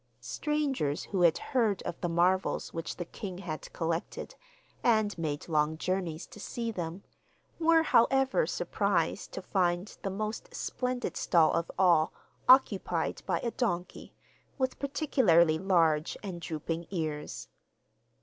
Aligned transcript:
Strangers 0.19 1.03
who 1.03 1.21
had 1.21 1.37
heard 1.53 1.83
of 1.83 2.01
the 2.01 2.09
marvels 2.09 2.73
which 2.73 2.95
the 2.95 3.05
king 3.05 3.37
had 3.37 3.71
collected, 3.71 4.33
and 4.83 5.15
made 5.15 5.47
long 5.47 5.77
journeys 5.77 6.25
to 6.25 6.39
see 6.39 6.71
them, 6.71 7.03
were, 7.59 7.83
however, 7.83 8.47
surprised 8.47 9.31
to 9.31 9.43
find 9.43 9.99
the 10.01 10.09
most 10.09 10.55
splendid 10.55 11.15
stall 11.15 11.53
of 11.53 11.69
all 11.77 12.11
occupied 12.49 13.21
by 13.27 13.39
a 13.41 13.51
donkey, 13.51 14.15
with 14.57 14.79
particularly 14.79 15.59
large 15.59 16.17
and 16.23 16.41
drooping 16.41 16.87
ears. 16.89 17.47